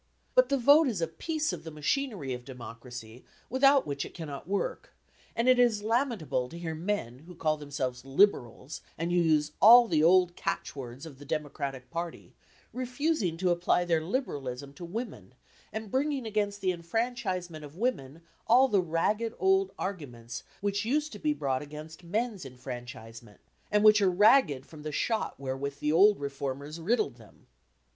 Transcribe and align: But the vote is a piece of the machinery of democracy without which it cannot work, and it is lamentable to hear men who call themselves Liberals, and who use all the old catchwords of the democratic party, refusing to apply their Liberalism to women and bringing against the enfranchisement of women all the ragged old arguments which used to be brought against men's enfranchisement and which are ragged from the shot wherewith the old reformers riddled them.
But 0.33 0.49
the 0.49 0.57
vote 0.57 0.87
is 0.87 0.99
a 0.99 1.07
piece 1.07 1.53
of 1.53 1.63
the 1.63 1.69
machinery 1.69 2.33
of 2.33 2.43
democracy 2.43 3.23
without 3.51 3.85
which 3.85 4.03
it 4.03 4.15
cannot 4.15 4.47
work, 4.47 4.95
and 5.35 5.47
it 5.47 5.59
is 5.59 5.83
lamentable 5.83 6.49
to 6.49 6.57
hear 6.57 6.73
men 6.73 7.19
who 7.27 7.35
call 7.35 7.55
themselves 7.55 8.03
Liberals, 8.03 8.81
and 8.97 9.11
who 9.11 9.19
use 9.19 9.51
all 9.61 9.87
the 9.87 10.03
old 10.03 10.35
catchwords 10.35 11.05
of 11.05 11.19
the 11.19 11.23
democratic 11.23 11.91
party, 11.91 12.33
refusing 12.73 13.37
to 13.37 13.51
apply 13.51 13.85
their 13.85 14.01
Liberalism 14.03 14.73
to 14.73 14.83
women 14.83 15.35
and 15.71 15.91
bringing 15.91 16.25
against 16.25 16.61
the 16.61 16.71
enfranchisement 16.71 17.63
of 17.63 17.77
women 17.77 18.23
all 18.47 18.67
the 18.67 18.81
ragged 18.81 19.35
old 19.37 19.69
arguments 19.77 20.41
which 20.61 20.83
used 20.83 21.11
to 21.11 21.19
be 21.19 21.31
brought 21.31 21.61
against 21.61 22.03
men's 22.03 22.43
enfranchisement 22.43 23.39
and 23.69 23.83
which 23.83 24.01
are 24.01 24.09
ragged 24.09 24.65
from 24.65 24.81
the 24.81 24.91
shot 24.91 25.39
wherewith 25.39 25.77
the 25.77 25.91
old 25.91 26.19
reformers 26.19 26.79
riddled 26.79 27.17
them. 27.17 27.45